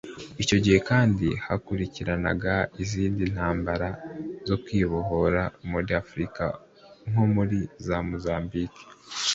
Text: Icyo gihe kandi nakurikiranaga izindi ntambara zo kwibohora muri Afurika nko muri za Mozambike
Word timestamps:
Icyo 0.43 0.57
gihe 0.63 0.79
kandi 0.89 1.27
nakurikiranaga 1.45 2.55
izindi 2.83 3.23
ntambara 3.33 3.89
zo 4.47 4.55
kwibohora 4.63 5.43
muri 5.71 5.91
Afurika 6.01 6.43
nko 7.09 7.23
muri 7.33 7.59
za 7.85 7.97
Mozambike 8.09 8.81